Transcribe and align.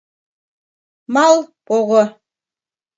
Мал— 1.13 1.35
пого. 1.67 2.03